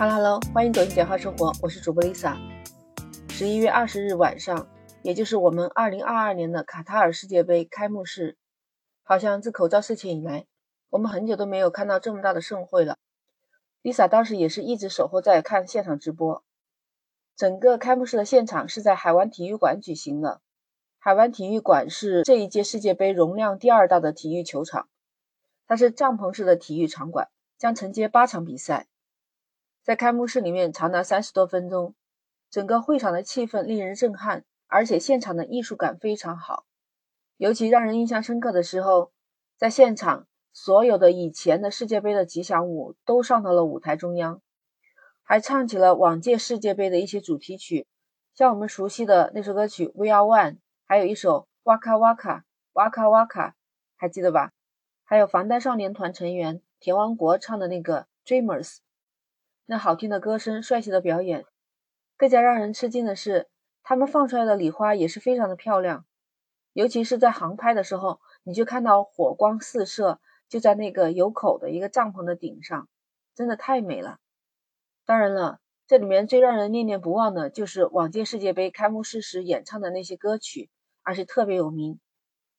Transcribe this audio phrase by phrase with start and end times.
[0.00, 2.34] 哈喽哈喽欢迎走进简化生活，我是主播 Lisa。
[3.28, 4.66] 十一月二十日晚上，
[5.02, 8.38] 也就是我们二零二二年的卡塔尔世界杯开幕式，
[9.02, 10.46] 好像自口罩事情以来，
[10.88, 12.96] 我们很久都没有看到这么大的盛会了。
[13.82, 16.42] Lisa 当时也是一直守候在看现场直播。
[17.36, 20.40] 整个开幕式的现场是在海湾体育馆举行的。
[20.98, 24.88] 海湾体育馆是这一届世界杯容量第二大的体育球场，
[25.66, 27.28] 它是帐篷式的体育场馆，
[27.58, 28.86] 将承接八场比赛。
[29.82, 31.94] 在开幕式里面长达三十多分钟，
[32.50, 36.66] 整个会场的气氛令人震撼，而且现场的艺术感非常好。
[37.36, 39.12] 尤其让人印象深刻的时候，
[39.56, 44.42] 在现场所有的以前的世界杯的吉祥物都上到了舞台中央。
[45.22, 47.86] 还唱起了往届世界杯的一些主题曲，
[48.34, 50.54] 像我们熟悉的那首歌曲《We Are One》，
[50.84, 53.48] 还有一首《Waka Waka Waka Waka》，
[53.96, 54.50] 还记得吧？
[55.04, 58.76] 还有防弹少年团成员田王国唱的那个《Dreamers》，
[59.70, 61.46] 那好听的歌声、帅气的表演，
[62.16, 63.46] 更加让人吃惊的是，
[63.84, 66.06] 他们放出来的礼花也是非常的漂亮，
[66.72, 72.88] 尤其是在航拍的时候，你就看到火光四射，就在那个有口的一个帐篷的顶上，
[73.36, 74.18] 真的太美了。
[75.06, 80.68] 当然了，这里面最让人念念不忘的就是往届世界杯开幕式时演唱的那些歌曲，
[81.04, 82.00] 而且特别有名，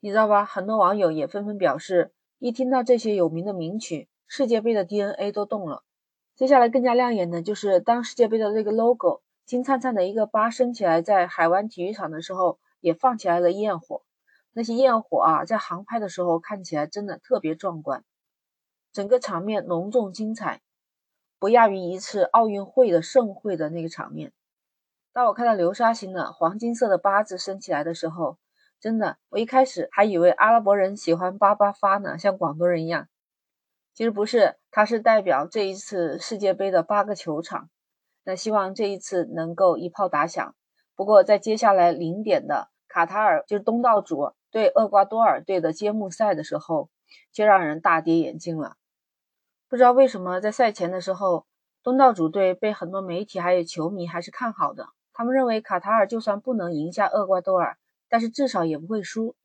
[0.00, 0.46] 你知道吧？
[0.46, 5.82] 很多网友也纷纷表示，一听到这些有名的名曲，世界杯的 DNA 都动了。
[6.36, 14.02] 接下来更加亮眼的就是当世界杯的这个 logo 金灿灿的一个八升起来，在海湾体育场的时候，也放起来了焰火。
[14.52, 18.04] 那些焰火啊，在航拍的时候看起来真的特别壮观，
[18.92, 20.60] 整个场面隆重精彩。
[21.38, 24.32] 不亚于一次奥运会的盛会的那个场面。
[25.12, 28.38] 当我看到流沙型的黄金色的八字升起来的时候，
[28.80, 33.08] 真的，我一开始还以为阿拉伯人喜欢八八发呢，像广东人一样。
[33.94, 37.70] 其实不是，它是代表这一次世界杯的八个球场。
[38.24, 40.54] 那希望这一次能够一炮打响。
[40.96, 46.90] 不过在接下来零点的卡塔尔就是东道主对厄瓜多尔队的揭幕赛的时候，
[47.32, 48.76] 就让人大跌眼镜了。
[49.68, 51.46] 不知道为什么，在赛前的时候，
[51.82, 54.88] 东道主队被很多媒体还有球迷还是看好的。
[55.12, 57.78] 他们认为卡塔尔就算不能赢下厄瓜多尔，
[58.08, 59.36] 但是至少也不会输。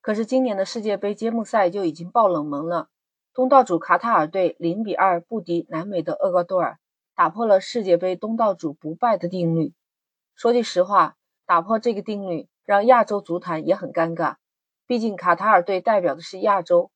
[0.00, 2.88] 可是今年的世界杯揭幕赛就已经爆冷门了，
[3.34, 6.78] 东道主卡塔尔队零比二不敌南美的厄瓜多尔，
[7.16, 9.74] 打破了世界杯东道主不败的定律。
[10.36, 14.36] 说句实话，打破这个定律让亚洲足坛也很尴尬，
[14.86, 16.92] 毕竟卡塔尔队代表的是亚洲。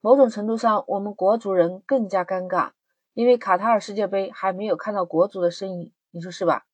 [0.00, 2.70] 某种程度上，我们国足人更加尴尬，
[3.12, 6.64] 因为卡塔尔世界杯还没有看到国足的身影，你说是吧？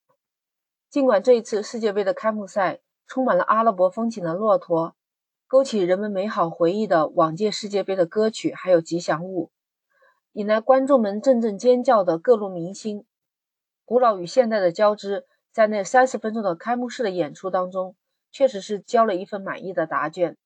[0.90, 4.94] 尽管这一次世界杯的开幕赛充满了阿拉伯风情的骆驼，
[5.46, 9.50] 勾起人们美好回忆的往届世界杯的歌曲还有吉祥物，
[10.32, 13.04] 引来观众们阵阵尖叫的各路明星，
[13.84, 17.96] 古老与现代的交织，在那三十分钟的开幕式的演出当中，
[18.30, 20.36] 确实是交了一份满意的答卷，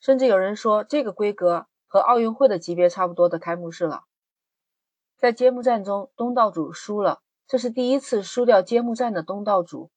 [0.00, 1.66] 甚至有人说这个规格。
[1.92, 4.04] 和奥运会的级别差不多的开幕式了，
[5.18, 9.90] 在揭幕战中，东道主输了，这是第一次输掉揭幕战的东道主，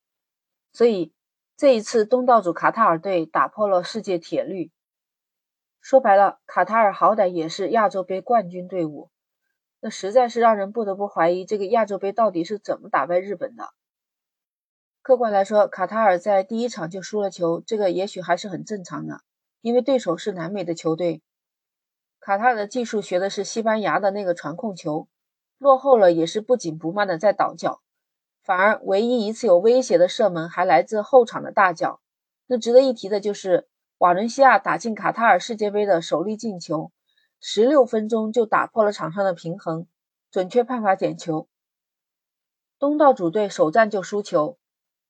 [0.73, 1.13] 所以
[1.57, 4.71] 这一次东道主卡塔尔队打破了世界铁律。
[5.79, 9.09] 说白了，卡塔尔好歹也是亚洲杯冠军队伍，
[9.79, 13.69] 那实在是让人不得不怀疑这个亚洲杯到底是怎么打败日本的。
[15.01, 19.21] 客观来说，卡塔尔在第一场就输了球，这个也许还是很正常的，
[19.61, 21.21] 因为对手是南美的球队。
[22.19, 25.07] 卡塔尔的技术学的是西班牙的那个传控球，
[25.57, 27.81] 落后了也是不紧不慢的在倒脚，
[28.45, 31.99] 反而唯一一次有威胁的射门还来自后场的大脚。
[32.45, 33.67] 那值得一提的就是
[33.97, 36.91] 瓦伦西亚打进卡塔尔世界杯的首粒进球，
[37.41, 39.87] 十六分钟就打破了场上的平衡，
[40.29, 41.47] 准确判罚点球。
[42.77, 44.59] 东道主队首战就输球，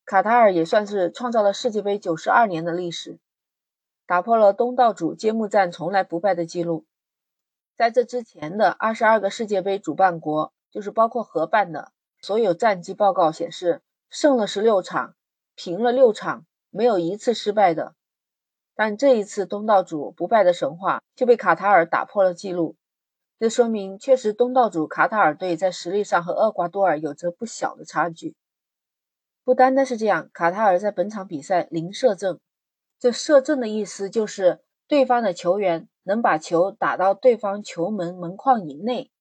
[0.06, 3.20] 卡塔尔也算是创造了世界杯九十二年的历史，
[4.08, 6.86] 打破了东道主揭幕战从来不败的记录。
[7.76, 11.92] 在这之前的二十二个世界杯主办国，就是包括合办的
[12.26, 15.14] 所有战绩报告显示，胜了十六场，
[15.54, 17.94] 平了六场，没有一次失败的。
[18.74, 22.78] 但这一次东道主不败的神话就被卡塔尔打破了记录。
[23.38, 28.36] 这说明，确实东道主卡塔尔队在实力上和厄瓜多尔有着不小的差距。
[29.44, 32.40] 不单单是这样，卡塔尔在本场比赛零射正。
[33.00, 35.88] 这射正的意思就是对方的球员。
[36.08, 39.12] 能把球打到对方球门门框以内，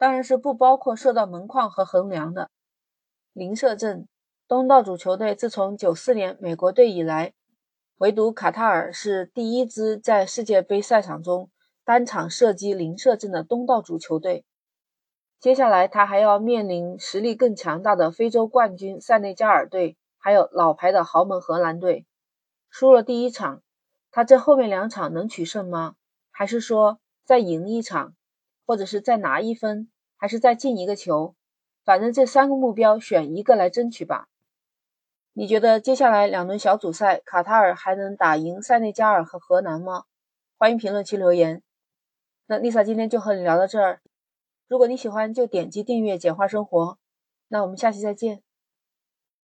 [0.00, 2.48] 当然是不包括射到门框和横梁的。
[3.34, 4.08] 零射正，
[4.48, 7.34] 东道主球队自从九四年美国队以来，
[7.98, 11.50] 唯独卡塔尔是第一支在世界杯赛场中
[11.84, 14.46] 单场射击零射正的东道主球队。
[15.38, 22.06] 接下来他还要面临实力更强大的非洲冠军塞内加尔队，还有老牌的豪门荷兰队。
[22.70, 23.60] 输了第一场，
[24.10, 25.96] 他这后面两场能取胜吗？
[26.30, 28.14] 还是说再赢一场，
[28.70, 31.34] 或者是再拿一分，还是再进一个球？
[31.84, 34.28] 反正这三个目标选一个来争取吧。
[35.32, 40.04] 你觉得接下来两轮小组赛，卡塔尔还能打赢塞内加尔和荷兰吗？
[40.56, 41.64] 欢迎评论区留言。
[42.46, 44.02] 那 Lisa 今天就和你聊到这儿。
[44.68, 46.96] 如果你喜欢，就点击订阅“简化生活”。
[47.50, 48.40] 那我们下期再见。